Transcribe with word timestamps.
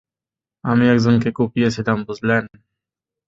আমি 0.63 0.85
একজনকে 0.87 1.29
কুপিয়েছিলাম, 1.31 1.97
বুঝলেন? 2.03 2.43